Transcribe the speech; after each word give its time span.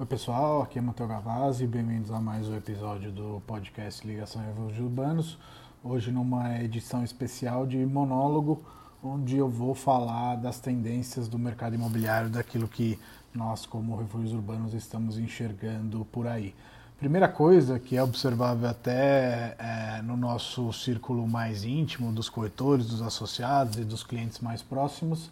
Oi 0.00 0.06
pessoal, 0.06 0.62
aqui 0.62 0.78
é 0.78 0.80
Matheus 0.80 1.08
Gavazzi, 1.08 1.66
bem-vindos 1.66 2.12
a 2.12 2.20
mais 2.20 2.48
um 2.48 2.56
episódio 2.56 3.10
do 3.10 3.42
podcast 3.44 4.06
Ligação 4.06 4.40
Refúgios 4.40 4.78
Urbanos. 4.78 5.36
Hoje 5.82 6.12
numa 6.12 6.62
edição 6.62 7.02
especial 7.02 7.66
de 7.66 7.78
monólogo, 7.78 8.62
onde 9.02 9.36
eu 9.36 9.48
vou 9.48 9.74
falar 9.74 10.36
das 10.36 10.60
tendências 10.60 11.26
do 11.26 11.36
mercado 11.36 11.74
imobiliário, 11.74 12.30
daquilo 12.30 12.68
que 12.68 12.96
nós 13.34 13.66
como 13.66 13.96
refúgios 13.96 14.32
urbanos 14.32 14.72
estamos 14.72 15.18
enxergando 15.18 16.04
por 16.12 16.28
aí. 16.28 16.54
Primeira 16.96 17.26
coisa 17.26 17.80
que 17.80 17.96
é 17.96 18.02
observável 18.02 18.68
até 18.68 19.56
é, 19.58 20.00
no 20.02 20.16
nosso 20.16 20.72
círculo 20.72 21.26
mais 21.26 21.64
íntimo 21.64 22.12
dos 22.12 22.28
corretores, 22.28 22.86
dos 22.86 23.02
associados 23.02 23.76
e 23.76 23.84
dos 23.84 24.04
clientes 24.04 24.38
mais 24.38 24.62
próximos 24.62 25.28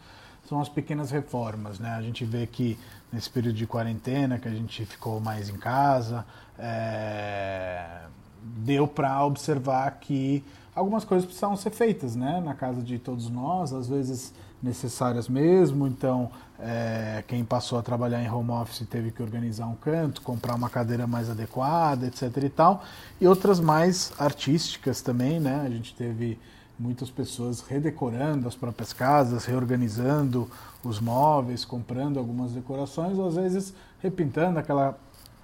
são 0.48 0.60
as 0.60 0.68
pequenas 0.68 1.10
reformas. 1.10 1.78
Né? 1.78 1.90
A 1.90 2.02
gente 2.02 2.24
vê 2.24 2.46
que 2.46 2.78
nesse 3.12 3.30
período 3.30 3.56
de 3.56 3.66
quarentena, 3.66 4.38
que 4.38 4.48
a 4.48 4.52
gente 4.52 4.84
ficou 4.84 5.20
mais 5.20 5.48
em 5.48 5.56
casa, 5.56 6.24
é... 6.58 8.02
deu 8.42 8.86
para 8.86 9.24
observar 9.24 9.90
que 10.00 10.44
algumas 10.74 11.04
coisas 11.04 11.24
precisavam 11.24 11.56
ser 11.56 11.70
feitas 11.70 12.14
né? 12.14 12.40
na 12.44 12.54
casa 12.54 12.82
de 12.82 12.98
todos 12.98 13.28
nós, 13.28 13.72
às 13.72 13.88
vezes 13.88 14.32
necessárias 14.62 15.28
mesmo. 15.28 15.86
Então, 15.86 16.30
é... 16.58 17.24
quem 17.26 17.44
passou 17.44 17.78
a 17.78 17.82
trabalhar 17.82 18.22
em 18.22 18.30
home 18.30 18.50
office 18.50 18.86
teve 18.88 19.10
que 19.10 19.22
organizar 19.22 19.66
um 19.66 19.76
canto, 19.76 20.20
comprar 20.22 20.54
uma 20.54 20.68
cadeira 20.68 21.06
mais 21.06 21.30
adequada, 21.30 22.06
etc. 22.06 22.22
e 22.42 22.48
tal. 22.48 22.84
E 23.20 23.26
outras 23.26 23.60
mais 23.60 24.12
artísticas 24.18 25.00
também, 25.00 25.40
né? 25.40 25.62
A 25.64 25.70
gente 25.70 25.94
teve 25.94 26.38
muitas 26.78 27.10
pessoas 27.10 27.60
redecorando 27.60 28.46
as 28.46 28.54
próprias 28.54 28.92
casas, 28.92 29.44
reorganizando 29.44 30.50
os 30.84 31.00
móveis, 31.00 31.64
comprando 31.64 32.18
algumas 32.18 32.52
decorações, 32.52 33.18
ou 33.18 33.28
às 33.28 33.36
vezes 33.36 33.74
repintando 34.00 34.58
aquela 34.58 34.98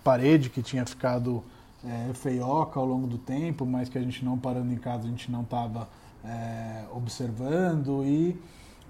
parede 0.05 0.51
que 0.51 0.63
tinha 0.63 0.85
ficado 0.85 1.43
é, 1.85 2.13
feioca 2.15 2.79
ao 2.79 2.87
longo 2.87 3.07
do 3.07 3.19
tempo, 3.19 3.65
mas 3.65 3.89
que 3.89 3.99
a 3.99 4.01
gente 4.01 4.25
não 4.25 4.39
parando 4.39 4.73
em 4.73 4.77
casa, 4.77 5.05
a 5.05 5.09
gente 5.09 5.31
não 5.31 5.43
estava 5.43 5.89
é, 6.25 6.85
observando. 6.93 8.05
E 8.05 8.39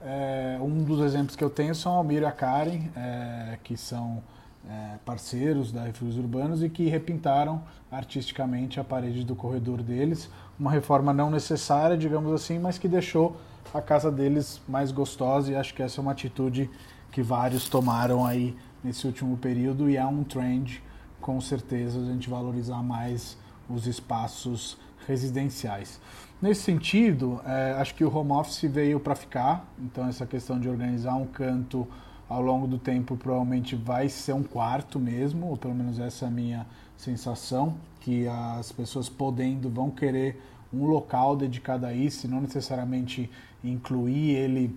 é, 0.02 0.58
um 0.60 0.82
dos 0.82 1.00
exemplos 1.00 1.36
que 1.36 1.44
eu 1.44 1.50
tenho 1.50 1.74
são 1.74 1.92
a 1.92 1.96
Almir 1.96 2.22
e 2.22 2.26
a 2.26 2.32
Karen, 2.32 2.80
é, 2.96 3.58
que 3.62 3.76
são 3.76 4.22
é, 4.68 4.98
parceiros 5.04 5.72
da 5.72 5.82
Refúgios 5.82 6.16
Urbanos 6.16 6.62
e 6.62 6.68
que 6.68 6.88
repintaram 6.88 7.62
artisticamente 7.90 8.78
a 8.78 8.84
parede 8.84 9.24
do 9.24 9.34
corredor 9.34 9.82
deles. 9.82 10.30
Uma 10.58 10.70
reforma 10.70 11.12
não 11.12 11.30
necessária, 11.30 11.96
digamos 11.96 12.32
assim, 12.32 12.58
mas 12.58 12.78
que 12.78 12.88
deixou 12.88 13.36
a 13.74 13.80
casa 13.80 14.10
deles 14.10 14.60
mais 14.68 14.92
gostosa 14.92 15.52
e 15.52 15.56
acho 15.56 15.74
que 15.74 15.82
essa 15.82 16.00
é 16.00 16.02
uma 16.02 16.12
atitude 16.12 16.70
que 17.10 17.22
vários 17.22 17.68
tomaram 17.68 18.24
aí 18.24 18.56
nesse 18.82 19.06
último 19.06 19.36
período 19.36 19.88
e 19.88 19.96
é 19.96 20.04
um 20.04 20.24
trend, 20.24 20.82
com 21.20 21.40
certeza, 21.40 22.00
a 22.00 22.04
gente 22.04 22.28
valorizar 22.28 22.82
mais 22.82 23.36
os 23.68 23.86
espaços 23.86 24.76
residenciais. 25.06 26.00
Nesse 26.40 26.62
sentido, 26.62 27.40
é, 27.46 27.76
acho 27.78 27.94
que 27.94 28.04
o 28.04 28.14
home 28.14 28.32
office 28.32 28.62
veio 28.62 28.98
para 28.98 29.14
ficar, 29.14 29.64
então 29.78 30.08
essa 30.08 30.26
questão 30.26 30.58
de 30.58 30.68
organizar 30.68 31.14
um 31.14 31.26
canto 31.26 31.86
ao 32.32 32.40
longo 32.40 32.66
do 32.66 32.78
tempo 32.78 33.16
provavelmente 33.16 33.76
vai 33.76 34.08
ser 34.08 34.32
um 34.32 34.42
quarto 34.42 34.98
mesmo, 34.98 35.48
ou 35.48 35.56
pelo 35.56 35.74
menos 35.74 35.98
essa 35.98 36.24
é 36.24 36.28
a 36.28 36.30
minha 36.30 36.66
sensação, 36.96 37.74
que 38.00 38.26
as 38.26 38.72
pessoas 38.72 39.08
podendo 39.08 39.68
vão 39.68 39.90
querer 39.90 40.40
um 40.72 40.86
local 40.86 41.36
dedicado 41.36 41.84
a 41.84 41.92
isso, 41.92 42.26
não 42.26 42.40
necessariamente 42.40 43.30
incluir 43.62 44.30
ele 44.30 44.74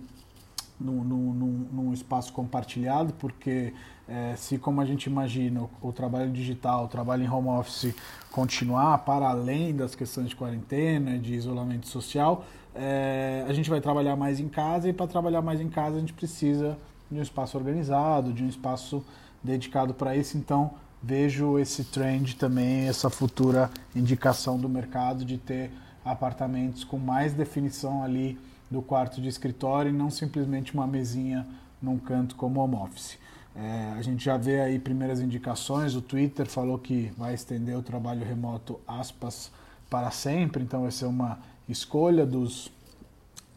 num, 0.78 1.02
num, 1.02 1.66
num 1.72 1.92
espaço 1.94 2.32
compartilhado, 2.32 3.14
porque 3.14 3.72
é, 4.06 4.34
se, 4.36 4.58
como 4.58 4.82
a 4.82 4.84
gente 4.84 5.04
imagina, 5.04 5.62
o, 5.62 5.88
o, 5.88 5.92
trabalho 5.92 6.30
digital, 6.30 6.84
o 6.84 6.88
trabalho 6.88 7.24
em 7.24 7.28
home 7.28 7.48
office 7.48 7.94
continuar 8.30 8.98
para 8.98 9.30
além 9.30 9.74
das 9.74 9.94
questões 9.94 10.28
de 10.28 10.36
quarentena, 10.36 11.18
de 11.18 11.34
isolamento 11.34 11.88
social, 11.88 12.44
é, 12.74 13.46
a 13.48 13.52
gente 13.54 13.70
vai 13.70 13.80
trabalhar 13.80 14.14
mais 14.16 14.38
em 14.38 14.48
casa 14.48 14.88
e 14.88 14.92
para 14.92 15.06
trabalhar 15.06 15.40
mais 15.40 15.60
em 15.62 15.68
casa 15.70 15.96
a 15.96 16.00
gente 16.00 16.12
precisa 16.12 16.76
de 17.10 17.18
um 17.18 17.22
espaço 17.22 17.56
organizado, 17.56 18.32
de 18.32 18.42
um 18.42 18.48
espaço 18.48 19.04
dedicado 19.42 19.94
para 19.94 20.16
isso. 20.16 20.36
Então, 20.36 20.72
vejo 21.02 21.58
esse 21.58 21.84
trend 21.84 22.36
também, 22.36 22.88
essa 22.88 23.08
futura 23.08 23.70
indicação 23.94 24.58
do 24.58 24.68
mercado 24.68 25.24
de 25.24 25.38
ter 25.38 25.70
apartamentos 26.04 26.84
com 26.84 26.98
mais 26.98 27.32
definição 27.32 28.02
ali 28.02 28.38
do 28.70 28.82
quarto 28.82 29.20
de 29.20 29.28
escritório 29.28 29.90
e 29.90 29.92
não 29.92 30.10
simplesmente 30.10 30.74
uma 30.74 30.86
mesinha 30.86 31.46
num 31.80 31.98
canto 31.98 32.34
como 32.34 32.60
home 32.60 32.74
office. 32.76 33.18
É, 33.54 33.94
a 33.96 34.02
gente 34.02 34.24
já 34.24 34.36
vê 34.36 34.60
aí 34.60 34.78
primeiras 34.78 35.20
indicações, 35.20 35.94
o 35.94 36.02
Twitter 36.02 36.46
falou 36.46 36.78
que 36.78 37.10
vai 37.16 37.32
estender 37.32 37.76
o 37.76 37.82
trabalho 37.82 38.24
remoto 38.24 38.78
aspas 38.86 39.50
para 39.88 40.10
sempre, 40.10 40.62
então 40.62 40.82
vai 40.82 40.90
ser 40.90 41.06
uma 41.06 41.38
escolha 41.68 42.26
dos, 42.26 42.70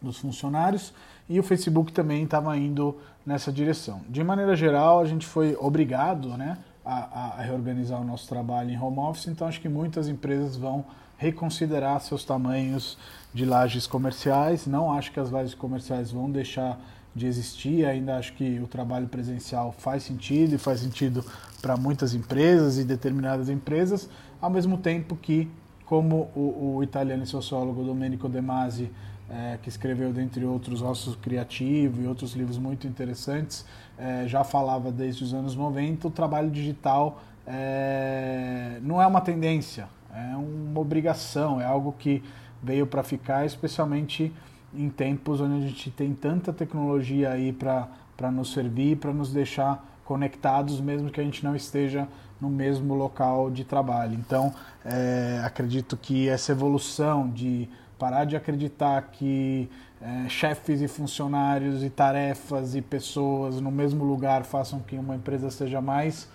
dos 0.02 0.18
funcionários 0.18 0.92
e 1.28 1.38
o 1.38 1.42
Facebook 1.42 1.92
também 1.92 2.24
estava 2.24 2.56
indo 2.56 2.96
nessa 3.24 3.52
direção. 3.52 4.00
De 4.08 4.22
maneira 4.24 4.56
geral, 4.56 5.00
a 5.00 5.04
gente 5.04 5.26
foi 5.26 5.56
obrigado 5.60 6.28
né, 6.36 6.58
a, 6.84 7.36
a, 7.38 7.42
reorganizar 7.42 8.00
o 8.00 8.04
nosso 8.04 8.28
trabalho 8.28 8.70
em 8.70 8.78
home 8.78 8.98
office, 8.98 9.28
então 9.28 9.46
acho 9.46 9.60
que 9.60 9.68
muitas 9.68 10.08
empresas 10.08 10.56
vão 10.56 10.84
reconsiderar 11.16 12.00
seus 12.00 12.24
tamanhos 12.24 12.98
de 13.32 13.44
lajes 13.44 13.86
comerciais. 13.86 14.66
Não 14.66 14.92
acho 14.92 15.12
que 15.12 15.20
as 15.20 15.30
lajes 15.30 15.54
comerciais 15.54 16.10
vão 16.10 16.30
deixar 16.30 16.80
de 17.14 17.26
existir, 17.26 17.84
ainda 17.84 18.16
acho 18.16 18.32
que 18.32 18.58
o 18.60 18.66
trabalho 18.66 19.06
presencial 19.06 19.72
faz 19.72 20.02
sentido 20.02 20.54
e 20.54 20.58
faz 20.58 20.80
sentido 20.80 21.24
para 21.60 21.76
muitas 21.76 22.14
empresas 22.14 22.78
e 22.78 22.84
determinadas 22.84 23.48
empresas, 23.48 24.08
ao 24.40 24.48
mesmo 24.48 24.78
tempo 24.78 25.16
que, 25.16 25.50
como 25.84 26.30
o, 26.34 26.76
o 26.76 26.82
italiano 26.82 27.26
sociólogo 27.26 27.84
Domenico 27.84 28.28
De 28.28 28.40
Masi 28.40 28.90
é, 29.30 29.58
que 29.62 29.68
escreveu, 29.68 30.12
dentre 30.12 30.44
outros, 30.44 30.82
Ossos 30.82 31.14
Criativo 31.16 32.02
e 32.02 32.06
outros 32.06 32.34
livros 32.34 32.58
muito 32.58 32.86
interessantes, 32.86 33.64
é, 33.96 34.26
já 34.26 34.42
falava 34.42 34.90
desde 34.90 35.22
os 35.22 35.32
anos 35.32 35.54
90, 35.54 36.08
o 36.08 36.10
trabalho 36.10 36.50
digital 36.50 37.22
é, 37.46 38.78
não 38.82 39.00
é 39.00 39.06
uma 39.06 39.20
tendência, 39.20 39.88
é 40.12 40.36
uma 40.36 40.80
obrigação, 40.80 41.60
é 41.60 41.64
algo 41.64 41.94
que 41.98 42.22
veio 42.62 42.86
para 42.86 43.02
ficar, 43.02 43.46
especialmente 43.46 44.32
em 44.74 44.88
tempos 44.88 45.40
onde 45.40 45.64
a 45.64 45.68
gente 45.68 45.90
tem 45.90 46.12
tanta 46.12 46.52
tecnologia 46.52 47.30
aí 47.30 47.52
para 47.52 48.30
nos 48.32 48.52
servir, 48.52 48.96
para 48.96 49.12
nos 49.12 49.32
deixar 49.32 49.84
conectados, 50.04 50.80
mesmo 50.80 51.10
que 51.10 51.20
a 51.20 51.24
gente 51.24 51.44
não 51.44 51.54
esteja 51.54 52.08
no 52.40 52.48
mesmo 52.48 52.94
local 52.94 53.50
de 53.50 53.64
trabalho. 53.64 54.14
Então, 54.14 54.52
é, 54.84 55.40
acredito 55.44 55.96
que 55.96 56.28
essa 56.28 56.52
evolução 56.52 57.28
de 57.28 57.68
parar 58.00 58.24
de 58.24 58.34
acreditar 58.34 59.10
que 59.12 59.68
é, 60.00 60.26
chefes 60.26 60.80
e 60.80 60.88
funcionários 60.88 61.84
e 61.84 61.90
tarefas 61.90 62.74
e 62.74 62.80
pessoas 62.80 63.60
no 63.60 63.70
mesmo 63.70 64.02
lugar 64.02 64.42
façam 64.44 64.80
que 64.80 64.96
uma 64.96 65.14
empresa 65.14 65.50
seja 65.50 65.82
mais 65.82 66.26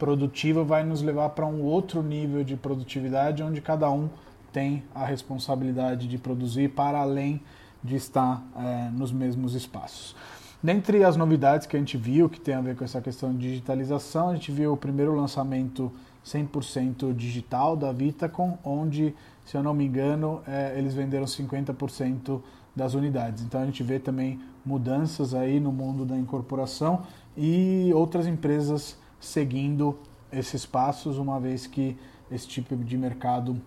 produtiva 0.00 0.64
vai 0.64 0.82
nos 0.82 1.00
levar 1.00 1.28
para 1.28 1.46
um 1.46 1.62
outro 1.62 2.02
nível 2.02 2.42
de 2.42 2.56
produtividade 2.56 3.40
onde 3.40 3.60
cada 3.60 3.88
um 3.88 4.10
tem 4.52 4.82
a 4.92 5.04
responsabilidade 5.04 6.08
de 6.08 6.18
produzir 6.18 6.70
para 6.70 6.98
além 6.98 7.40
de 7.84 7.94
estar 7.94 8.42
é, 8.56 8.90
nos 8.90 9.12
mesmos 9.12 9.54
espaços. 9.54 10.16
Dentre 10.60 11.04
as 11.04 11.16
novidades 11.16 11.68
que 11.68 11.76
a 11.76 11.78
gente 11.78 11.96
viu 11.96 12.28
que 12.28 12.40
tem 12.40 12.54
a 12.54 12.60
ver 12.60 12.76
com 12.76 12.84
essa 12.84 13.00
questão 13.00 13.32
de 13.32 13.48
digitalização, 13.48 14.30
a 14.30 14.34
gente 14.34 14.50
viu 14.50 14.72
o 14.72 14.76
primeiro 14.76 15.14
lançamento 15.14 15.92
100% 16.24 17.14
digital 17.14 17.76
da 17.76 17.92
Vitacom, 17.92 18.58
onde 18.64 19.14
se 19.44 19.56
eu 19.56 19.62
não 19.62 19.74
me 19.74 19.84
engano, 19.84 20.40
é, 20.46 20.74
eles 20.78 20.94
venderam 20.94 21.24
50% 21.24 22.40
das 22.74 22.94
unidades. 22.94 23.42
Então 23.42 23.60
a 23.60 23.66
gente 23.66 23.82
vê 23.82 23.98
também 23.98 24.40
mudanças 24.64 25.34
aí 25.34 25.60
no 25.60 25.72
mundo 25.72 26.04
da 26.04 26.16
incorporação 26.16 27.02
e 27.36 27.90
outras 27.94 28.26
empresas 28.26 28.96
seguindo 29.20 29.98
esses 30.32 30.64
passos, 30.64 31.18
uma 31.18 31.38
vez 31.38 31.66
que 31.66 31.96
esse 32.30 32.48
tipo 32.48 32.74
de 32.76 32.96
mercado 32.96 33.60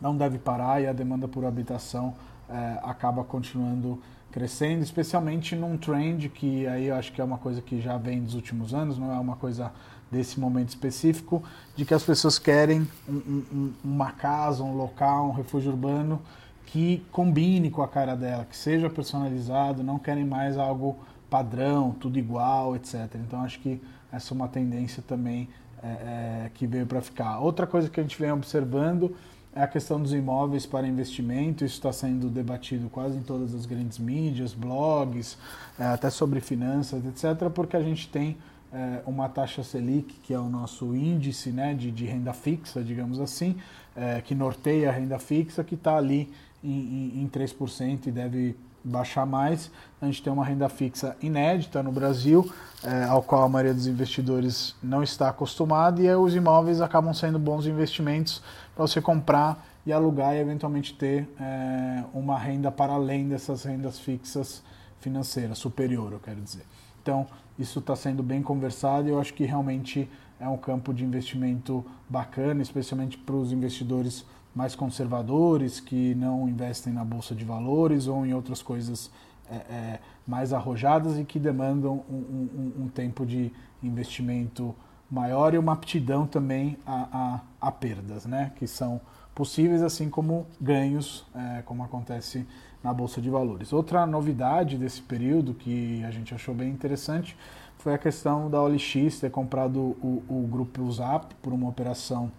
não 0.00 0.16
deve 0.16 0.38
parar 0.38 0.82
e 0.82 0.86
a 0.86 0.92
demanda 0.92 1.26
por 1.26 1.44
habitação 1.44 2.14
é, 2.48 2.78
acaba 2.82 3.24
continuando 3.24 4.00
crescendo, 4.30 4.82
especialmente 4.82 5.56
num 5.56 5.78
trend 5.78 6.28
que 6.28 6.66
aí 6.66 6.88
eu 6.88 6.96
acho 6.96 7.10
que 7.12 7.20
é 7.20 7.24
uma 7.24 7.38
coisa 7.38 7.62
que 7.62 7.80
já 7.80 7.96
vem 7.96 8.22
dos 8.22 8.34
últimos 8.34 8.74
anos, 8.74 8.98
não 8.98 9.10
é 9.10 9.18
uma 9.18 9.36
coisa 9.36 9.72
desse 10.10 10.38
momento 10.38 10.68
específico, 10.68 11.42
de 11.74 11.84
que 11.84 11.94
as 11.94 12.02
pessoas 12.02 12.38
querem 12.38 12.86
um, 13.08 13.42
um, 13.52 13.72
uma 13.84 14.12
casa, 14.12 14.62
um 14.62 14.76
local, 14.76 15.28
um 15.28 15.32
refúgio 15.32 15.70
urbano 15.70 16.20
que 16.66 17.04
combine 17.10 17.70
com 17.70 17.82
a 17.82 17.88
cara 17.88 18.14
dela, 18.14 18.44
que 18.44 18.56
seja 18.56 18.90
personalizado, 18.90 19.82
não 19.82 19.98
querem 19.98 20.24
mais 20.24 20.58
algo 20.58 20.96
padrão, 21.30 21.92
tudo 21.92 22.18
igual, 22.18 22.76
etc. 22.76 23.14
Então 23.14 23.42
acho 23.42 23.60
que 23.60 23.80
essa 24.12 24.32
é 24.32 24.34
uma 24.34 24.48
tendência 24.48 25.02
também 25.06 25.48
é, 25.82 25.86
é, 25.86 26.50
que 26.54 26.66
veio 26.66 26.86
para 26.86 27.00
ficar. 27.00 27.38
Outra 27.38 27.66
coisa 27.66 27.88
que 27.88 28.00
a 28.00 28.02
gente 28.02 28.18
vem 28.18 28.30
observando 28.32 29.16
é 29.54 29.62
a 29.62 29.66
questão 29.66 30.00
dos 30.00 30.12
imóveis 30.12 30.66
para 30.66 30.86
investimento. 30.86 31.64
Isso 31.64 31.76
está 31.76 31.92
sendo 31.92 32.28
debatido 32.28 32.88
quase 32.88 33.16
em 33.16 33.22
todas 33.22 33.54
as 33.54 33.64
grandes 33.64 33.98
mídias, 33.98 34.52
blogs, 34.52 35.38
é, 35.78 35.84
até 35.84 36.10
sobre 36.10 36.40
finanças, 36.40 37.04
etc., 37.06 37.48
porque 37.50 37.76
a 37.76 37.82
gente 37.82 38.08
tem 38.08 38.36
é, 38.72 39.00
uma 39.06 39.28
taxa 39.28 39.62
Selic, 39.62 40.14
que 40.22 40.34
é 40.34 40.38
o 40.38 40.48
nosso 40.48 40.94
índice 40.94 41.50
né, 41.50 41.74
de, 41.74 41.90
de 41.90 42.04
renda 42.04 42.32
fixa, 42.32 42.82
digamos 42.82 43.20
assim, 43.20 43.56
é, 43.94 44.20
que 44.20 44.34
norteia 44.34 44.90
a 44.90 44.92
renda 44.92 45.18
fixa, 45.18 45.64
que 45.64 45.74
está 45.74 45.96
ali 45.96 46.32
em, 46.62 47.12
em, 47.14 47.22
em 47.22 47.28
3% 47.28 48.06
e 48.06 48.10
deve 48.10 48.56
baixar 48.86 49.26
mais. 49.26 49.70
A 50.00 50.06
gente 50.06 50.22
tem 50.22 50.32
uma 50.32 50.44
renda 50.44 50.68
fixa 50.68 51.16
inédita 51.20 51.82
no 51.82 51.90
Brasil, 51.90 52.50
é, 52.84 53.04
ao 53.04 53.22
qual 53.22 53.42
a 53.42 53.48
maioria 53.48 53.74
dos 53.74 53.86
investidores 53.86 54.74
não 54.82 55.02
está 55.02 55.28
acostumada, 55.28 56.00
e 56.00 56.14
os 56.14 56.34
imóveis 56.34 56.80
acabam 56.80 57.12
sendo 57.12 57.38
bons 57.38 57.66
investimentos 57.66 58.42
para 58.74 58.86
você 58.86 59.00
comprar 59.00 59.66
e 59.84 59.92
alugar 59.92 60.34
e 60.34 60.40
eventualmente 60.40 60.94
ter 60.94 61.28
é, 61.40 62.04
uma 62.12 62.38
renda 62.38 62.70
para 62.70 62.92
além 62.92 63.28
dessas 63.28 63.64
rendas 63.64 63.98
fixas 63.98 64.62
financeiras, 65.00 65.58
superior, 65.58 66.12
eu 66.12 66.18
quero 66.18 66.40
dizer. 66.40 66.64
Então, 67.02 67.26
isso 67.58 67.78
está 67.78 67.96
sendo 67.96 68.22
bem 68.22 68.42
conversado 68.42 69.08
e 69.08 69.10
eu 69.10 69.20
acho 69.20 69.34
que 69.34 69.44
realmente 69.44 70.08
é 70.38 70.48
um 70.48 70.56
campo 70.56 70.92
de 70.92 71.04
investimento 71.04 71.84
bacana, 72.08 72.62
especialmente 72.62 73.16
para 73.16 73.34
os 73.34 73.52
investidores 73.52 74.24
mais 74.54 74.74
conservadores 74.74 75.80
que 75.80 76.14
não 76.14 76.48
investem 76.48 76.92
na 76.92 77.04
bolsa 77.04 77.34
de 77.34 77.44
valores 77.44 78.06
ou 78.06 78.24
em 78.24 78.32
outras 78.32 78.62
coisas 78.62 79.10
é, 79.50 79.54
é, 79.54 80.00
mais 80.26 80.52
arrojadas 80.52 81.18
e 81.18 81.24
que 81.24 81.38
demandam 81.38 82.02
um, 82.10 82.14
um, 82.14 82.72
um, 82.84 82.88
tempo 82.88 83.24
de 83.24 83.52
investimento 83.82 84.74
maior 85.10 85.54
e 85.54 85.58
uma 85.58 85.72
aptidão 85.72 86.26
também 86.26 86.78
a, 86.86 87.40
a, 87.60 87.68
a 87.68 87.70
perdas, 87.70 88.26
né? 88.26 88.52
que 88.56 88.66
são 88.66 89.00
possíveis, 89.34 89.82
assim 89.82 90.08
como 90.08 90.46
ganhos, 90.60 91.26
é, 91.34 91.62
como 91.62 91.84
acontece 91.84 92.46
na 92.86 92.94
Bolsa 92.94 93.20
de 93.20 93.28
Valores. 93.28 93.72
Outra 93.72 94.06
novidade 94.06 94.78
desse 94.78 95.02
período 95.02 95.52
que 95.52 96.04
a 96.04 96.10
gente 96.12 96.32
achou 96.32 96.54
bem 96.54 96.70
interessante 96.70 97.36
foi 97.78 97.92
a 97.92 97.98
questão 97.98 98.48
da 98.48 98.62
OLX 98.62 99.18
ter 99.20 99.28
comprado 99.28 99.80
o, 99.80 100.22
o 100.28 100.48
grupo 100.48 100.88
Zap 100.92 101.34
por 101.42 101.52
uma 101.52 101.68
operação 101.68 102.30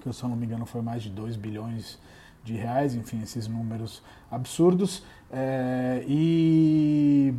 que, 0.00 0.10
se 0.10 0.22
eu 0.22 0.28
não 0.30 0.36
me 0.36 0.46
engano, 0.46 0.64
foi 0.64 0.80
mais 0.80 1.02
de 1.02 1.10
2 1.10 1.36
bilhões 1.36 1.98
de 2.42 2.54
reais, 2.54 2.94
enfim, 2.94 3.20
esses 3.22 3.46
números 3.46 4.02
absurdos, 4.30 5.02
é, 5.30 6.02
e 6.08 7.34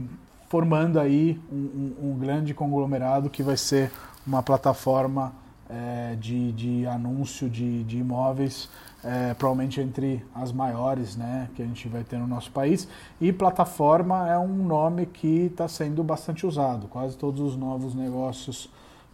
formando 0.49 0.99
aí 0.99 1.41
um, 1.51 1.55
um, 1.55 2.11
um, 2.11 2.19
grande 2.19 2.53
conglomerado 2.53 3.27
que 3.27 3.41
vai 3.41 3.57
ser 3.57 3.91
uma 4.27 4.43
plataforma 4.43 5.33
é, 5.69 6.15
de, 6.15 6.51
de 6.53 6.87
anúncio 6.87 7.49
de, 7.49 7.83
de 7.83 7.97
imóveis, 7.97 8.69
é, 9.03 9.33
provavelmente 9.33 9.79
entre 9.79 10.25
as 10.33 10.51
maiores 10.51 11.15
né, 11.15 11.47
que 11.55 11.61
a 11.61 11.65
gente 11.65 11.87
vai 11.87 12.03
ter 12.03 12.17
no 12.17 12.27
nosso 12.27 12.51
país. 12.51 12.87
E 13.21 13.31
plataforma 13.31 14.27
é 14.27 14.37
um 14.37 14.65
nome 14.65 15.05
que 15.05 15.45
está 15.45 15.67
sendo 15.67 16.03
bastante 16.03 16.45
usado, 16.45 16.87
quase 16.87 17.15
todos 17.15 17.39
os 17.39 17.55
novos 17.55 17.93
negócios 17.93 18.69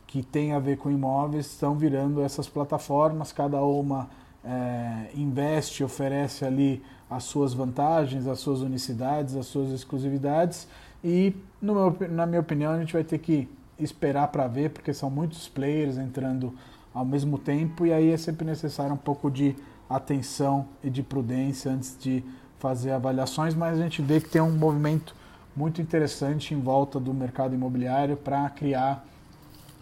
que 0.07 0.23
tem 0.23 0.53
a 0.53 0.59
ver 0.59 0.77
com 0.77 0.89
imóveis 0.89 1.47
estão 1.47 1.75
virando 1.75 2.21
essas 2.21 2.47
plataformas, 2.47 3.33
cada 3.33 3.61
uma 3.61 4.07
é, 4.43 5.09
investe, 5.15 5.83
oferece 5.83 6.45
ali 6.45 6.81
as 7.09 7.23
suas 7.23 7.53
vantagens, 7.53 8.27
as 8.27 8.39
suas 8.39 8.61
unicidades, 8.61 9.35
as 9.35 9.45
suas 9.47 9.71
exclusividades. 9.71 10.67
E, 11.03 11.35
meu, 11.61 11.95
na 12.09 12.25
minha 12.25 12.39
opinião, 12.39 12.71
a 12.71 12.79
gente 12.79 12.93
vai 12.93 13.03
ter 13.03 13.17
que 13.17 13.47
esperar 13.79 14.27
para 14.29 14.47
ver, 14.47 14.69
porque 14.69 14.93
são 14.93 15.09
muitos 15.09 15.47
players 15.47 15.97
entrando 15.97 16.53
ao 16.93 17.05
mesmo 17.05 17.37
tempo 17.37 17.85
e 17.85 17.91
aí 17.91 18.11
é 18.11 18.17
sempre 18.17 18.45
necessário 18.45 18.93
um 18.93 18.97
pouco 18.97 19.29
de 19.29 19.55
atenção 19.89 20.67
e 20.83 20.89
de 20.89 21.03
prudência 21.03 21.71
antes 21.71 21.97
de 21.99 22.23
fazer 22.57 22.91
avaliações, 22.91 23.53
mas 23.53 23.77
a 23.77 23.83
gente 23.83 24.01
vê 24.01 24.19
que 24.19 24.29
tem 24.29 24.41
um 24.41 24.57
movimento 24.57 25.15
muito 25.55 25.81
interessante 25.81 26.53
em 26.53 26.59
volta 26.59 26.99
do 26.99 27.13
mercado 27.13 27.53
imobiliário 27.53 28.17
para 28.17 28.49
criar 28.49 29.05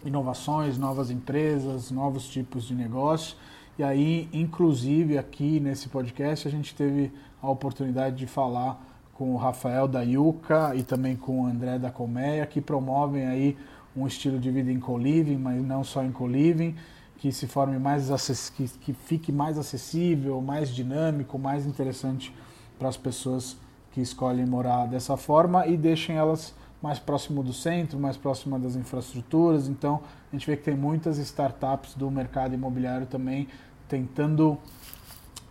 inovações, 0.03 0.77
novas 0.77 1.09
empresas, 1.09 1.89
novos 1.89 2.27
tipos 2.27 2.65
de 2.65 2.75
negócio. 2.75 3.37
E 3.77 3.83
aí, 3.83 4.29
inclusive 4.33 5.17
aqui 5.17 5.59
nesse 5.59 5.89
podcast, 5.89 6.47
a 6.47 6.51
gente 6.51 6.75
teve 6.75 7.11
a 7.41 7.49
oportunidade 7.49 8.17
de 8.17 8.27
falar 8.27 8.79
com 9.13 9.33
o 9.33 9.37
Rafael 9.37 9.87
da 9.87 10.01
Yuca 10.01 10.75
e 10.75 10.83
também 10.83 11.15
com 11.15 11.41
o 11.41 11.45
André 11.45 11.79
da 11.79 11.89
Colmeia, 11.89 12.45
que 12.45 12.59
promovem 12.59 13.25
aí 13.25 13.57
um 13.95 14.07
estilo 14.07 14.39
de 14.39 14.49
vida 14.49 14.71
em 14.71 14.79
co-living, 14.79 15.37
mas 15.37 15.63
não 15.63 15.83
só 15.83 16.03
em 16.03 16.11
co-living, 16.11 16.75
que 17.17 17.31
se 17.31 17.47
forme 17.47 17.77
mais 17.79 18.09
que, 18.55 18.67
que 18.67 18.93
fique 18.93 19.31
mais 19.31 19.57
acessível, 19.57 20.41
mais 20.41 20.73
dinâmico, 20.73 21.39
mais 21.39 21.65
interessante 21.65 22.33
para 22.77 22.89
as 22.89 22.97
pessoas 22.97 23.57
que 23.91 24.01
escolhem 24.01 24.45
morar 24.45 24.87
dessa 24.87 25.15
forma 25.15 25.67
e 25.67 25.77
deixem 25.77 26.17
elas 26.17 26.53
mais 26.81 26.99
próximo 26.99 27.41
do 27.41 27.53
centro, 27.53 27.97
mais 27.97 28.17
próximo 28.17 28.59
das 28.59 28.75
infraestruturas. 28.75 29.69
Então, 29.69 30.01
a 30.29 30.35
gente 30.35 30.45
vê 30.45 30.57
que 30.57 30.63
tem 30.63 30.75
muitas 30.75 31.17
startups 31.17 31.93
do 31.95 32.11
mercado 32.11 32.53
imobiliário 32.53 33.07
também 33.07 33.47
tentando 33.87 34.57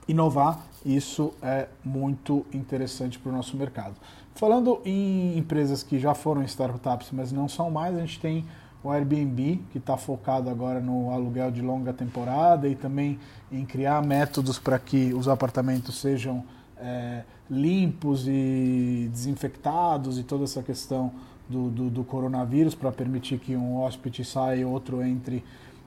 inovar. 0.06 0.62
Isso 0.84 1.32
é 1.40 1.68
muito 1.82 2.44
interessante 2.52 3.18
para 3.18 3.30
o 3.30 3.34
nosso 3.34 3.56
mercado. 3.56 3.94
Falando 4.34 4.80
em 4.84 5.36
empresas 5.36 5.82
que 5.82 5.98
já 5.98 6.14
foram 6.14 6.42
startups, 6.42 7.10
mas 7.12 7.30
não 7.32 7.48
são 7.48 7.70
mais, 7.70 7.96
a 7.96 8.00
gente 8.00 8.18
tem 8.18 8.44
o 8.82 8.90
Airbnb, 8.90 9.60
que 9.70 9.78
está 9.78 9.96
focado 9.96 10.50
agora 10.50 10.80
no 10.80 11.10
aluguel 11.10 11.50
de 11.50 11.62
longa 11.62 11.92
temporada 11.92 12.66
e 12.66 12.74
também 12.74 13.18
em 13.50 13.64
criar 13.64 14.04
métodos 14.04 14.58
para 14.58 14.78
que 14.78 15.14
os 15.14 15.28
apartamentos 15.28 16.00
sejam 16.00 16.44
é, 16.78 17.22
limpos 17.48 18.26
e 18.26 19.08
desinfectados 19.12 20.18
e 20.18 20.24
toda 20.24 20.44
essa 20.44 20.62
questão 20.62 21.12
do, 21.48 21.70
do, 21.70 21.90
do 21.90 22.04
coronavírus 22.04 22.74
para 22.74 22.90
permitir 22.90 23.38
que 23.38 23.54
um 23.54 23.76
hóspede 23.76 24.24
saia 24.24 24.60
e 24.60 24.64
outro 24.64 25.02
entre 25.02 25.44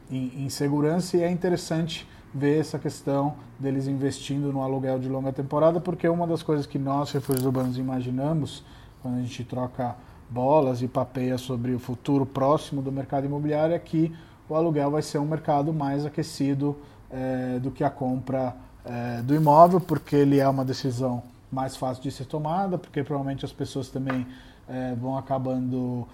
em, 0.10 0.46
em, 0.46 0.50
segurança. 0.50 1.18
E 1.18 1.24
é 1.24 1.30
interessante 1.30 2.08
ver 2.36 2.60
essa 2.60 2.78
questão 2.78 3.36
deles 3.58 3.88
investindo 3.88 4.52
no 4.52 4.62
aluguel 4.62 5.00
de 5.00 5.08
longa 5.08 5.32
temporada, 5.32 5.80
porque 5.80 6.06
uma 6.10 6.28
das 6.28 6.44
coisas 6.44 6.66
que 6.66 6.78
nós, 6.78 7.10
refúgios 7.14 7.46
urbanos, 7.46 7.78
imaginamos 7.78 8.62
quando 9.02 9.20
a 9.20 9.22
gente 9.22 9.42
troca 9.46 9.96
bolas 10.30 10.82
e 10.82 10.88
papeia 10.88 11.38
sobre 11.38 11.74
o 11.74 11.80
futuro 11.80 12.26
próximo 12.26 12.82
do 12.82 12.92
mercado 12.92 13.26
imobiliário 13.26 13.74
é 13.74 13.80
que 13.80 14.14
o 14.50 14.56
aluguel 14.56 14.92
vai 14.92 15.02
ser 15.02 15.18
um 15.18 15.26
mercado 15.26 15.72
mais 15.74 16.06
aquecido 16.06 16.76
é, 17.10 17.58
do 17.60 17.72
que 17.72 17.86
a 17.86 17.90
compra 17.90 18.54
é, 18.84 19.22
do 19.22 19.34
imóvel, 19.34 19.80
porque 19.80 20.18
ele 20.18 20.40
é 20.40 20.48
uma 20.48 20.66
decisão 20.66 21.24
mais 21.50 21.78
fácil 21.78 22.04
de 22.04 22.12
ser 22.12 22.26
tomada, 22.26 22.78
porque 22.78 23.02
provavelmente 23.02 23.46
as 23.46 23.54
pessoas 23.54 23.90
também 23.90 24.28
é, 24.68 24.94
vão 24.96 25.18
acabando 25.18 26.06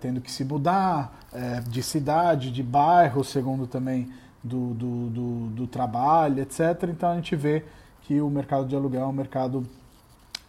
tendo 0.00 0.20
que 0.20 0.30
se 0.30 0.44
mudar 0.44 1.18
de 1.68 1.82
cidade, 1.82 2.52
de 2.52 2.62
bairro, 2.62 3.24
segundo 3.24 3.66
também 3.66 4.08
do, 4.44 4.74
do, 4.74 5.08
do, 5.08 5.46
do, 5.48 5.66
trabalho, 5.66 6.42
etc. 6.42 6.60
Então 6.90 7.10
a 7.10 7.14
gente 7.16 7.34
vê 7.34 7.64
que 8.02 8.20
o 8.20 8.28
mercado 8.28 8.68
de 8.68 8.76
aluguel 8.76 9.02
é 9.02 9.06
um 9.06 9.12
mercado 9.12 9.66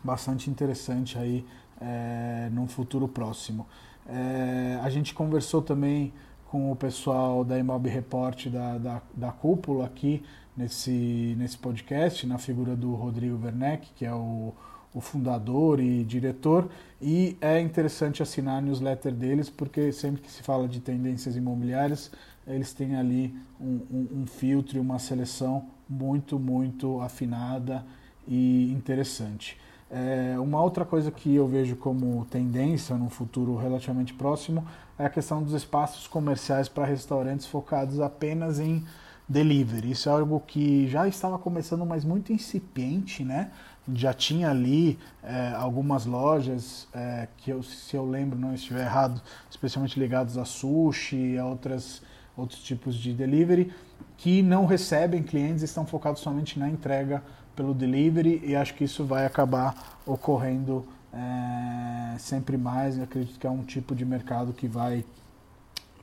bastante 0.04 0.50
interessante 0.50 1.18
aí 1.18 1.46
é, 1.82 2.50
num 2.52 2.68
futuro 2.68 3.08
próximo. 3.08 3.66
É, 4.08 4.78
a 4.84 4.90
gente 4.90 5.14
conversou 5.14 5.62
também 5.62 6.14
com 6.46 6.72
o 6.72 6.76
pessoal 6.76 7.44
da 7.44 7.58
Imob 7.58 7.90
Report 7.90 8.48
da, 8.50 8.78
da, 8.78 9.02
da 9.16 9.32
Cúpula 9.32 9.86
aqui 9.86 10.22
nesse, 10.56 11.36
nesse 11.38 11.58
podcast, 11.58 12.28
na 12.28 12.38
figura 12.38 12.76
do 12.76 12.94
Rodrigo 12.94 13.44
Werneck, 13.44 13.90
que 13.96 14.06
é 14.06 14.14
o, 14.14 14.54
o 14.94 15.02
fundador 15.02 15.80
e 15.80 16.04
diretor, 16.04 16.70
e 17.02 17.38
é 17.42 17.60
interessante 17.60 18.24
assinar 18.24 18.60
a 18.60 18.62
newsletter 18.62 19.14
deles, 19.14 19.50
porque 19.50 19.92
sempre 19.92 20.22
que 20.22 20.32
se 20.32 20.42
fala 20.42 20.68
de 20.68 20.80
tendências 20.80 21.36
imobiliárias, 21.36 22.12
eles 22.48 22.74
têm 22.74 22.96
ali 22.96 23.36
um, 23.60 23.82
um, 23.92 24.08
um 24.22 24.28
filtro 24.28 24.78
e 24.78 24.80
uma 24.80 25.00
seleção 25.00 25.66
muito, 25.90 26.40
muito 26.40 27.02
afinada 27.02 27.86
e 28.28 28.72
interessante. 28.72 29.58
É, 29.90 30.36
uma 30.40 30.62
outra 30.62 30.84
coisa 30.84 31.12
que 31.12 31.34
eu 31.36 31.48
vejo 31.48 31.76
como 31.76 32.26
tendência 32.26 32.96
no 32.96 33.10
futuro 33.10 33.56
relativamente 33.56 34.14
próximo 34.14 34.66
é 34.98 35.06
a 35.06 35.10
questão 35.10 35.44
dos 35.44 35.54
espaços 35.54 36.08
comerciais 36.08 36.68
para 36.68 36.86
restaurantes 36.86 37.46
focados 37.46 38.00
apenas 38.00 38.60
em 38.60 38.84
delivery. 39.28 39.92
Isso 39.92 40.10
é 40.10 40.12
algo 40.12 40.40
que 40.40 40.88
já 40.88 41.08
estava 41.08 41.38
começando, 41.38 41.86
mas 41.86 42.04
muito 42.04 42.32
incipiente, 42.32 43.24
né? 43.24 43.52
Já 43.94 44.14
tinha 44.14 44.50
ali 44.50 44.98
é, 45.22 45.54
algumas 45.56 46.06
lojas 46.06 46.88
é, 46.94 47.28
que, 47.38 47.52
eu, 47.52 47.62
se 47.62 47.96
eu 47.96 48.06
lembro, 48.06 48.38
não 48.38 48.54
estiver 48.54 48.86
errado, 48.86 49.22
especialmente 49.50 50.00
ligados 50.00 50.38
a 50.38 50.46
sushi 50.46 51.34
e 51.34 51.38
a 51.38 51.46
outras, 51.46 52.02
outros 52.38 52.62
tipos 52.62 52.96
de 52.96 53.14
delivery, 53.14 53.74
que 54.18 54.42
não 54.42 54.66
recebem 54.66 55.24
clientes 55.24 55.62
e 55.62 55.66
estão 55.66 55.86
focados 55.86 56.22
somente 56.22 56.60
na 56.60 56.70
entrega 56.70 57.24
pelo 57.56 57.74
delivery 57.74 58.42
e 58.44 58.56
acho 58.56 58.74
que 58.74 58.84
isso 58.84 59.06
vai 59.06 59.26
acabar 59.26 60.00
ocorrendo 60.06 60.86
é, 61.14 62.18
sempre 62.18 62.58
mais. 62.58 62.98
Eu 62.98 63.04
acredito 63.04 63.40
que 63.40 63.48
é 63.48 63.50
um 63.50 63.64
tipo 63.64 63.96
de 63.96 64.06
mercado 64.06 64.54
que 64.54 64.68
vai 64.68 65.06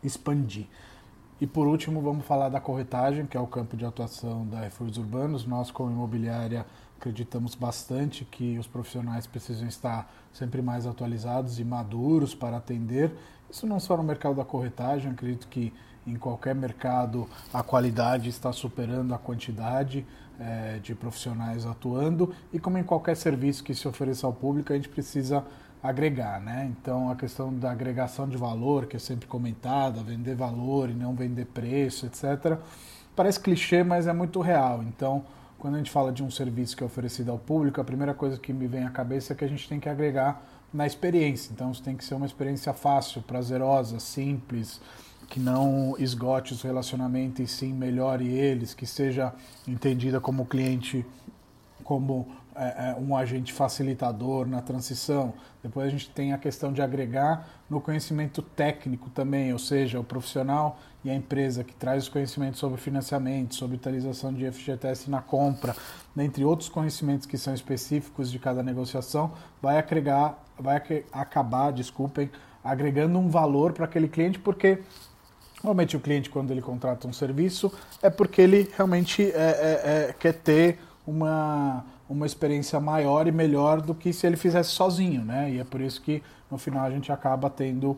expandir. 0.02 0.66
E 1.40 1.46
por 1.46 1.66
último, 1.66 2.00
vamos 2.00 2.24
falar 2.24 2.48
da 2.48 2.60
corretagem, 2.60 3.26
que 3.26 3.36
é 3.36 3.40
o 3.40 3.46
campo 3.46 3.76
de 3.76 3.84
atuação 3.84 4.46
da 4.46 4.60
Refúgios 4.60 4.96
Urbanos. 4.96 5.44
Nós, 5.44 5.70
como 5.70 5.90
imobiliária, 5.90 6.64
acreditamos 6.96 7.56
bastante 7.56 8.24
que 8.24 8.56
os 8.58 8.66
profissionais 8.66 9.26
precisam 9.26 9.66
estar 9.66 10.08
sempre 10.32 10.62
mais 10.62 10.86
atualizados 10.86 11.58
e 11.58 11.64
maduros 11.64 12.32
para 12.32 12.58
atender. 12.58 13.12
Isso 13.50 13.66
não 13.66 13.80
só 13.80 13.96
no 13.96 14.04
mercado 14.04 14.36
da 14.36 14.44
corretagem, 14.44 15.10
acredito 15.10 15.48
que 15.48 15.72
em 16.06 16.16
qualquer 16.16 16.54
mercado 16.54 17.28
a 17.52 17.62
qualidade 17.62 18.28
está 18.28 18.52
superando 18.52 19.14
a 19.14 19.18
quantidade 19.18 20.06
é, 20.40 20.78
de 20.82 20.94
profissionais 20.94 21.66
atuando 21.66 22.34
e 22.52 22.58
como 22.58 22.78
em 22.78 22.82
qualquer 22.82 23.16
serviço 23.16 23.62
que 23.62 23.74
se 23.74 23.86
ofereça 23.86 24.26
ao 24.26 24.32
público 24.32 24.72
a 24.72 24.76
gente 24.76 24.88
precisa 24.88 25.44
agregar, 25.82 26.40
né? 26.40 26.70
Então 26.70 27.10
a 27.10 27.16
questão 27.16 27.52
da 27.52 27.70
agregação 27.70 28.28
de 28.28 28.36
valor 28.36 28.86
que 28.86 28.96
é 28.96 29.00
sempre 29.00 29.26
comentada, 29.26 30.02
vender 30.02 30.34
valor 30.34 30.88
e 30.88 30.94
não 30.94 31.14
vender 31.14 31.46
preço, 31.46 32.06
etc. 32.06 32.58
Parece 33.16 33.40
clichê, 33.40 33.82
mas 33.82 34.06
é 34.06 34.12
muito 34.12 34.40
real. 34.40 34.82
Então 34.82 35.24
quando 35.58 35.76
a 35.76 35.78
gente 35.78 35.92
fala 35.92 36.10
de 36.10 36.24
um 36.24 36.30
serviço 36.30 36.76
que 36.76 36.82
é 36.82 36.86
oferecido 36.86 37.30
ao 37.30 37.38
público, 37.38 37.80
a 37.80 37.84
primeira 37.84 38.12
coisa 38.12 38.36
que 38.36 38.52
me 38.52 38.66
vem 38.66 38.84
à 38.84 38.90
cabeça 38.90 39.32
é 39.32 39.36
que 39.36 39.44
a 39.44 39.48
gente 39.48 39.68
tem 39.68 39.78
que 39.78 39.88
agregar 39.88 40.42
na 40.72 40.86
experiência. 40.86 41.52
Então, 41.52 41.70
isso 41.70 41.82
tem 41.82 41.96
que 41.96 42.04
ser 42.04 42.14
uma 42.14 42.26
experiência 42.26 42.72
fácil, 42.72 43.22
prazerosa, 43.22 44.00
simples, 44.00 44.80
que 45.32 45.40
não 45.40 45.94
esgote 45.98 46.52
os 46.52 46.60
relacionamentos 46.60 47.40
e 47.40 47.46
sim 47.46 47.72
melhore 47.72 48.28
eles, 48.28 48.74
que 48.74 48.84
seja 48.84 49.32
entendida 49.66 50.20
como 50.20 50.44
cliente 50.44 51.06
como 51.82 52.28
é, 52.54 52.90
é, 52.90 52.96
um 53.00 53.16
agente 53.16 53.50
facilitador 53.50 54.46
na 54.46 54.60
transição. 54.60 55.32
Depois 55.62 55.86
a 55.86 55.90
gente 55.90 56.10
tem 56.10 56.34
a 56.34 56.38
questão 56.38 56.70
de 56.70 56.82
agregar 56.82 57.48
no 57.70 57.80
conhecimento 57.80 58.42
técnico 58.42 59.08
também, 59.08 59.54
ou 59.54 59.58
seja, 59.58 59.98
o 59.98 60.04
profissional 60.04 60.78
e 61.02 61.08
a 61.08 61.14
empresa 61.14 61.64
que 61.64 61.74
traz 61.74 62.02
os 62.02 62.08
conhecimentos 62.10 62.60
sobre 62.60 62.78
financiamento, 62.78 63.54
sobre 63.54 63.76
utilização 63.76 64.34
de 64.34 64.52
FGTS 64.52 65.10
na 65.10 65.22
compra, 65.22 65.74
dentre 66.14 66.44
outros 66.44 66.68
conhecimentos 66.68 67.26
que 67.26 67.38
são 67.38 67.54
específicos 67.54 68.30
de 68.30 68.38
cada 68.38 68.62
negociação, 68.62 69.32
vai 69.62 69.78
agregar, 69.78 70.44
vai 70.58 70.76
acabar, 71.10 71.72
desculpem, 71.72 72.30
agregando 72.62 73.18
um 73.18 73.30
valor 73.30 73.72
para 73.72 73.86
aquele 73.86 74.08
cliente, 74.08 74.38
porque 74.38 74.78
normalmente 75.62 75.96
o 75.96 76.00
cliente 76.00 76.28
quando 76.28 76.50
ele 76.50 76.62
contrata 76.62 77.06
um 77.06 77.12
serviço 77.12 77.72
é 78.02 78.10
porque 78.10 78.42
ele 78.42 78.70
realmente 78.76 79.22
é, 79.22 79.28
é, 79.34 80.08
é 80.08 80.14
quer 80.18 80.34
ter 80.34 80.78
uma 81.06 81.84
uma 82.12 82.26
experiência 82.26 82.78
maior 82.78 83.26
e 83.26 83.32
melhor 83.32 83.80
do 83.80 83.94
que 83.94 84.12
se 84.12 84.26
ele 84.26 84.36
fizesse 84.36 84.70
sozinho, 84.70 85.24
né? 85.24 85.50
E 85.50 85.58
é 85.58 85.64
por 85.64 85.80
isso 85.80 86.00
que 86.02 86.22
no 86.50 86.58
final 86.58 86.84
a 86.84 86.90
gente 86.90 87.10
acaba 87.10 87.48
tendo 87.48 87.96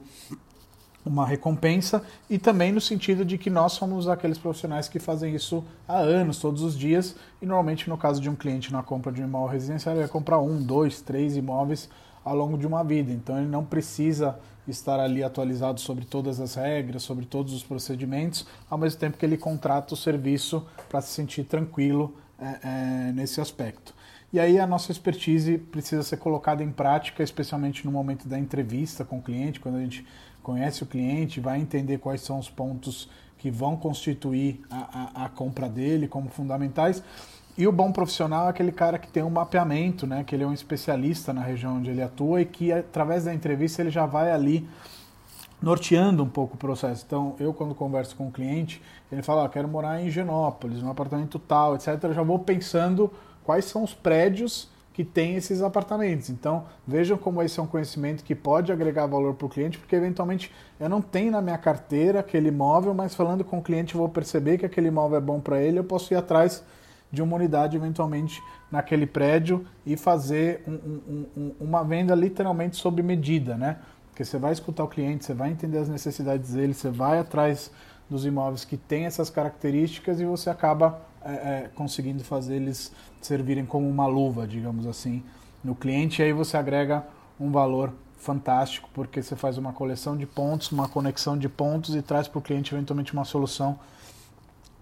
uma 1.05 1.27
recompensa. 1.27 2.03
E 2.31 2.39
também 2.39 2.73
no 2.73 2.81
sentido 2.81 3.25
de 3.25 3.37
que 3.37 3.51
nós 3.51 3.73
somos 3.73 4.09
aqueles 4.09 4.39
profissionais 4.39 4.89
que 4.89 4.99
fazem 4.99 5.35
isso 5.35 5.65
há 5.87 5.99
anos, 5.99 6.39
todos 6.39 6.63
os 6.63 6.79
dias, 6.79 7.17
e 7.43 7.47
normalmente 7.47 7.89
no 7.91 7.99
caso 7.99 8.21
de 8.21 8.31
um 8.31 8.35
cliente 8.35 8.73
na 8.73 8.83
compra 8.83 9.13
de 9.13 9.21
um 9.21 9.27
imóvel 9.27 9.53
residencial, 9.53 9.95
ele 9.95 10.03
vai 10.03 10.11
comprar 10.11 10.39
um, 10.41 10.63
dois, 10.63 11.01
três 11.01 11.37
imóveis 11.37 11.91
ao 12.25 12.35
longo 12.35 12.57
de 12.57 12.67
uma 12.67 12.83
vida, 12.83 13.13
então 13.13 13.37
ele 13.37 13.49
não 13.49 13.65
precisa 13.65 14.39
estar 14.67 14.99
ali 14.99 15.23
atualizado 15.23 15.81
sobre 15.81 16.05
todas 16.05 16.41
as 16.41 16.55
regras, 16.55 17.03
sobre 17.03 17.27
todos 17.27 17.53
os 17.53 17.63
procedimentos, 17.63 18.47
ao 18.69 18.79
mesmo 18.79 18.99
tempo 18.99 19.19
que 19.19 19.27
ele 19.27 19.37
contrata 19.37 19.95
o 19.95 19.97
serviço 19.97 20.67
para 20.89 21.01
se 21.01 21.13
sentir 21.13 21.45
tranquilo 21.45 22.15
é, 22.39 22.59
é, 22.63 23.13
nesse 23.13 23.41
aspecto. 23.41 23.95
E 24.33 24.41
aí 24.41 24.59
a 24.59 24.67
nossa 24.67 24.91
expertise 24.91 25.59
precisa 25.59 26.03
ser 26.03 26.17
colocada 26.17 26.63
em 26.63 26.71
prática, 26.71 27.23
especialmente 27.23 27.85
no 27.85 27.93
momento 27.93 28.27
da 28.27 28.39
entrevista 28.39 29.05
com 29.05 29.19
o 29.19 29.23
cliente, 29.23 29.61
quando 29.61 29.77
a 29.77 29.81
gente 29.81 30.05
conhece 30.43 30.83
o 30.83 30.87
cliente, 30.87 31.39
vai 31.41 31.61
entender 31.61 31.99
quais 31.99 32.21
são 32.21 32.39
os 32.39 32.51
pontos 32.51 33.09
que 33.39 33.51
vão 33.51 33.77
constituir 33.77 34.61
a, 34.71 35.23
a, 35.23 35.25
a 35.27 35.29
compra 35.29 35.69
dele 35.69 36.09
como 36.09 36.29
fundamentais. 36.29 37.03
E 37.57 37.69
o 37.69 37.73
bom 37.73 37.93
profissional 37.93 38.49
é 38.49 38.51
aquele 38.51 38.73
cara 38.73 38.99
que 38.99 39.07
tem 39.07 39.23
um 39.23 39.31
mapeamento, 39.31 40.09
né? 40.09 40.25
que 40.25 40.35
ele 40.35 40.43
é 40.43 40.47
um 40.47 40.53
especialista 40.53 41.33
na 41.33 41.41
região 41.41 41.77
onde 41.77 41.89
ele 41.89 42.03
atua 42.03 42.41
e 42.41 42.45
que 42.45 42.73
através 42.73 43.25
da 43.25 43.33
entrevista 43.33 43.81
ele 43.81 43.91
já 43.91 44.07
vai 44.07 44.33
ali 44.33 44.69
norteando 45.63 46.25
um 46.25 46.29
pouco 46.29 46.57
o 46.57 46.59
processo. 46.59 47.05
Então, 47.07 47.37
eu 47.39 47.55
quando 47.55 47.75
converso 47.75 48.17
com 48.17 48.27
o 48.27 48.33
cliente, 48.33 48.83
ele 49.11 49.23
fala, 49.23 49.45
ah, 49.45 49.49
quero 49.49 49.69
morar 49.69 50.03
em 50.03 50.11
Genópolis, 50.11 50.83
num 50.83 50.91
apartamento 50.91 51.39
tal, 51.39 51.77
etc. 51.77 51.97
Eu 52.03 52.13
já 52.13 52.23
vou 52.23 52.41
pensando 52.41 53.11
quais 53.45 53.67
são 53.67 53.85
os 53.85 53.95
prédios 53.95 54.69
que 54.93 55.05
têm 55.05 55.37
esses 55.37 55.63
apartamentos. 55.63 56.31
Então, 56.31 56.65
vejam 56.87 57.17
como 57.17 57.41
esse 57.41 57.59
é 57.59 57.63
um 57.63 57.67
conhecimento 57.67 58.25
que 58.25 58.35
pode 58.35 58.73
agregar 58.73 59.07
valor 59.07 59.35
para 59.35 59.47
o 59.47 59.49
cliente, 59.49 59.79
porque 59.79 59.95
eventualmente 59.95 60.53
eu 60.79 60.89
não 60.89 61.01
tenho 61.01 61.33
na 61.33 61.41
minha 61.41 61.59
carteira 61.59 62.21
aquele 62.21 62.49
imóvel, 62.49 62.95
mas 62.95 63.15
falando 63.15 63.45
com 63.45 63.59
o 63.59 63.63
cliente 63.63 63.97
vou 63.97 64.09
perceber 64.09 64.59
que 64.59 64.67
aquele 64.67 64.89
imóvel 64.89 65.19
é 65.19 65.21
bom 65.21 65.41
para 65.41 65.61
ele, 65.61 65.79
eu 65.79 65.85
posso 65.85 66.13
ir 66.13 66.17
atrás 66.17 66.65
de 67.15 67.23
uma 67.23 67.37
unidade 67.37 67.77
eventualmente 67.77 68.43
naquele 68.71 69.07
prédio 69.07 69.65
e 69.87 69.97
fazer 69.97 70.63
um, 70.67 70.73
um, 70.73 71.27
um, 71.37 71.55
uma 71.61 71.83
venda 71.85 72.15
literalmente 72.15 72.77
sob 72.77 73.03
medida, 73.03 73.57
né? 73.57 73.79
Porque 74.09 74.25
você 74.25 74.39
vai 74.39 74.53
escutar 74.53 74.85
o 74.85 74.89
cliente, 74.89 75.25
você 75.25 75.35
vai 75.35 75.51
entender 75.51 75.79
as 75.79 75.89
necessidades 75.89 76.53
dele, 76.53 76.75
você 76.75 76.91
vai 76.91 77.19
atrás 77.19 77.71
dos 78.09 78.25
imóveis 78.27 78.65
que 78.65 78.77
têm 78.77 79.07
essas 79.07 79.31
características 79.31 80.21
e 80.21 80.25
você 80.25 80.51
acaba 80.51 81.01
é, 81.25 81.33
é, 81.33 81.71
conseguindo 81.75 82.23
fazer 82.23 82.57
eles 82.57 82.93
servirem 83.21 83.65
como 83.65 83.89
uma 83.89 84.07
luva, 84.07 84.47
digamos 84.47 84.87
assim, 84.87 85.23
no 85.63 85.75
cliente. 85.75 86.21
E 86.21 86.25
aí 86.27 86.33
você 86.33 86.57
agrega 86.57 87.05
um 87.41 87.51
valor 87.51 87.93
fantástico, 88.19 88.89
porque 88.95 89.23
você 89.23 89.35
faz 89.35 89.59
uma 89.59 89.73
coleção 89.73 90.17
de 90.17 90.27
pontos, 90.27 90.71
uma 90.71 90.89
conexão 90.89 91.37
de 91.37 91.49
pontos 91.49 91.95
e 91.95 92.03
traz 92.03 92.29
para 92.29 92.39
o 92.39 92.43
cliente 92.43 92.75
eventualmente 92.75 93.13
uma 93.13 93.25
solução 93.25 93.79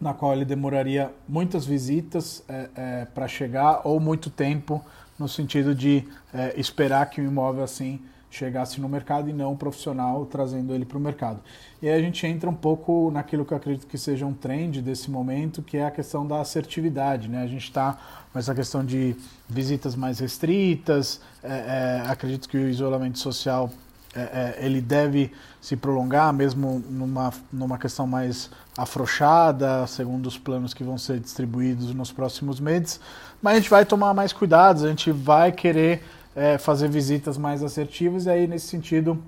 na 0.03 0.13
qual 0.13 0.33
ele 0.33 0.45
demoraria 0.45 1.13
muitas 1.29 1.65
visitas 1.65 2.43
é, 2.49 2.69
é, 2.75 3.05
para 3.05 3.29
chegar 3.29 3.83
ou 3.85 4.01
muito 4.01 4.29
tempo 4.29 4.85
no 5.19 5.29
sentido 5.29 5.75
de 5.75 6.05
é, 6.35 6.59
esperar 6.59 7.09
que 7.09 7.21
o 7.21 7.25
imóvel 7.25 7.63
assim 7.63 8.01
chegasse 8.29 8.81
no 8.81 8.89
mercado 8.89 9.29
e 9.29 9.33
não 9.33 9.53
um 9.53 9.57
profissional 9.57 10.25
trazendo 10.27 10.75
ele 10.75 10.85
para 10.85 10.97
o 10.97 11.01
mercado. 11.01 11.39
E 11.81 11.89
aí 11.89 12.01
a 12.01 12.03
gente 12.03 12.27
entra 12.27 12.49
um 12.49 12.55
pouco 12.55 13.11
naquilo 13.13 13.45
que 13.45 13.53
eu 13.53 13.57
acredito 13.59 13.87
que 13.87 13.99
seja 13.99 14.27
um 14.27 14.33
trend 14.33 14.81
desse 14.81 15.11
momento, 15.11 15.63
que 15.63 15.77
é 15.77 15.85
a 15.85 15.91
questão 15.91 16.27
da 16.27 16.41
assertividade. 16.41 17.29
Né? 17.29 17.43
A 17.43 17.47
gente 17.47 17.65
está 17.65 17.99
com 18.33 18.39
essa 18.39 18.55
questão 18.55 18.85
de 18.85 19.15
visitas 19.49 19.95
mais 19.95 20.19
restritas, 20.19 21.21
é, 21.45 22.03
é, 22.07 22.11
acredito 22.11 22.49
que 22.49 22.57
o 22.57 22.69
isolamento 22.69 23.19
social 23.19 23.71
é 24.15 24.59
ele 24.59 24.83
deve 24.83 25.33
se 25.59 25.75
prolongar, 25.75 26.35
mesmo 26.35 26.85
numa, 26.91 27.33
numa 27.51 27.79
questão 27.79 28.07
mais 28.07 28.51
afrouxada, 28.77 29.87
segundo 29.87 30.27
os 30.27 30.39
planos 30.39 30.73
que 30.73 30.83
vão 30.83 30.97
ser 30.97 31.21
distribuídos 31.21 31.95
nos 31.95 32.11
próximos 32.11 32.59
meses. 32.59 33.01
Mas 33.41 33.55
a 33.55 33.57
gente 33.61 33.71
vai 33.71 33.85
tomar 33.85 34.15
mais 34.15 34.33
cuidados, 34.33 34.85
a 34.85 34.89
gente 34.89 35.11
vai 35.11 35.53
querer 35.53 36.03
é, 36.35 36.57
fazer 36.57 36.89
visitas 36.89 37.37
mais 37.37 37.63
assertivas, 37.63 38.27
e 38.27 38.31
aí, 38.31 38.47
nesse 38.47 38.69
sentido, 38.69 39.23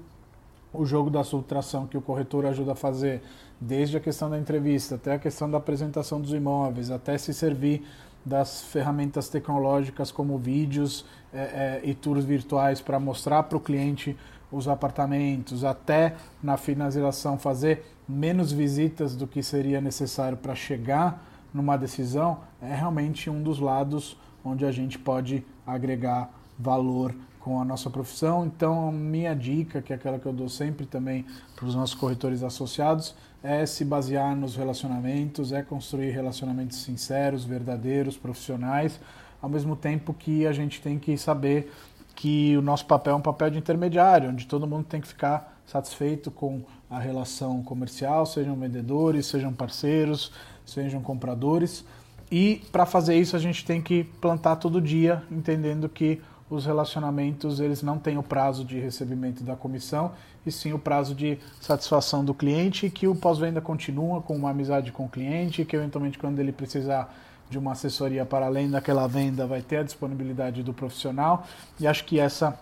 o 0.73 0.85
jogo 0.85 1.11
da 1.11 1.23
subtração 1.23 1.87
que 1.87 1.97
o 1.97 2.01
corretor 2.01 2.47
ajuda 2.47 2.73
a 2.73 2.75
fazer, 2.75 3.23
desde 3.61 3.97
a 3.97 4.01
questão 4.01 4.29
da 4.29 4.39
entrevista 4.39 4.97
até 4.97 5.15
a 5.15 5.19
questão 5.19 5.51
da 5.51 5.59
apresentação 5.59 6.21
dos 6.21 6.33
imóveis, 6.33 6.91
até 6.91 7.17
se 7.17 7.33
servir 7.33 7.87
das 8.25 8.63
ferramentas 8.63 9.29
tecnológicas 9.29 10.11
como 10.11 10.39
vídeos 10.39 11.05
é, 11.33 11.39
é, 11.39 11.81
e 11.85 11.95
tours 11.95 12.25
virtuais 12.25 12.81
para 12.81 12.99
mostrar 12.99 13.43
para 13.43 13.59
o 13.59 13.61
cliente 13.61 14.17
os 14.55 14.69
apartamentos, 14.69 15.65
até 15.65 16.15
na 16.43 16.57
finalização 16.57 17.39
fazer 17.39 17.85
menos 18.09 18.53
visitas 18.53 19.17
do 19.17 19.27
que 19.27 19.43
seria 19.43 19.81
necessário 19.81 20.37
para 20.37 20.55
chegar 20.55 21.25
numa 21.53 21.77
decisão, 21.77 22.39
é 22.61 22.75
realmente 22.75 23.31
um 23.31 23.43
dos 23.43 23.59
lados 23.59 24.17
onde 24.45 24.65
a 24.65 24.73
gente 24.73 24.99
pode 24.99 25.45
agregar 25.67 26.31
valor 26.59 27.15
com 27.41 27.61
a 27.61 27.65
nossa 27.65 27.91
profissão. 27.91 28.47
Então, 28.47 28.91
minha 28.91 29.35
dica, 29.35 29.83
que 29.83 29.93
é 29.93 29.97
aquela 29.97 30.19
que 30.19 30.27
eu 30.27 30.33
dou 30.33 30.49
sempre 30.49 30.87
também 30.87 31.27
para 31.55 31.67
os 31.67 31.75
nossos 31.75 31.95
corretores 31.95 32.43
associados, 32.43 33.15
é 33.43 33.67
se 33.67 33.85
basear 33.85 34.35
nos 34.35 34.57
relacionamentos, 34.57 35.53
é 35.53 35.63
construir 35.63 36.11
relacionamentos 36.11 36.79
sinceros, 36.79 37.45
verdadeiros, 37.45 38.17
profissionais, 38.17 38.99
ao 39.43 39.51
mesmo 39.51 39.77
tempo 39.77 40.15
que 40.15 40.47
a 40.47 40.53
gente 40.53 40.81
tem 40.81 40.99
que 40.99 41.19
saber 41.19 41.71
que 42.15 42.57
o 42.57 42.63
nosso 42.63 42.87
papel 42.87 43.15
é 43.15 43.17
um 43.17 43.21
papel 43.21 43.51
de 43.51 43.59
intermediário, 43.59 44.31
onde 44.31 44.47
todo 44.47 44.67
mundo 44.67 44.85
tem 44.85 45.01
que 45.01 45.09
ficar 45.09 45.61
satisfeito 45.67 46.31
com 46.31 46.63
a 46.89 46.99
relação 46.99 47.63
comercial, 47.63 48.27
sejam 48.27 48.55
vendedores, 48.55 49.27
sejam 49.27 49.53
parceiros, 49.53 50.31
sejam 50.65 51.01
compradores. 51.01 51.85
E 52.31 52.63
para 52.73 52.87
fazer 52.87 53.17
isso 53.17 53.37
a 53.37 53.39
gente 53.39 53.65
tem 53.65 53.81
que 53.81 54.05
plantar 54.21 54.57
todo 54.57 54.81
dia, 54.81 55.23
entendendo 55.31 55.89
que 55.89 56.21
os 56.49 56.67
relacionamentos 56.67 57.59
eles 57.59 57.83
não 57.83 57.99
têm 57.99 58.19
o 58.19 58.23
prazo 58.23 58.65
de 58.65 58.79
recebimento 58.79 59.43
da 59.43 59.57
comissão 59.57 60.13
e 60.45 60.53
sim 60.53 60.73
o 60.73 60.79
prazo 60.79 61.15
de 61.15 61.39
satisfação 61.61 62.25
do 62.25 62.35
cliente 62.35 62.91
que 62.91 63.09
o 63.09 63.15
pós-venda 63.15 63.61
continua 63.61 64.21
com 64.21 64.37
uma 64.37 64.51
amizade 64.51 64.93
com 64.93 65.07
o 65.07 65.09
cliente 65.09 65.65
que 65.65 65.75
eventualmente 65.75 66.19
quando 66.19 66.39
ele 66.39 66.53
precisar 66.53 67.15
de 67.55 67.59
uma 67.59 67.71
assessoria 67.71 68.27
para 68.27 68.47
além 68.47 68.69
daquela 68.69 69.07
venda 69.07 69.47
vai 69.47 69.63
ter 69.63 69.77
a 69.77 69.83
disponibilidade 69.85 70.61
do 70.65 70.75
profissional 70.75 71.47
e 71.79 71.87
acho 71.87 72.05
que 72.05 72.19
essa 72.19 72.59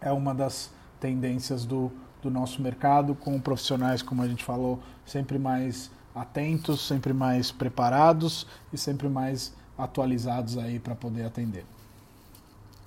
é 0.00 0.12
uma 0.12 0.32
das 0.32 0.70
tendências 1.00 1.64
do, 1.64 1.90
do 2.22 2.30
nosso 2.30 2.62
mercado 2.62 3.16
com 3.16 3.40
profissionais 3.40 4.02
como 4.02 4.22
a 4.22 4.28
gente 4.28 4.44
falou 4.44 4.78
sempre 5.04 5.36
mais 5.36 5.90
atentos 6.14 6.86
sempre 6.86 7.12
mais 7.12 7.50
preparados 7.50 8.46
e 8.72 8.78
sempre 8.78 9.08
mais 9.08 9.52
atualizados 9.76 10.58
aí 10.58 10.78
para 10.78 10.94
poder 10.94 11.24
atender. 11.24 11.64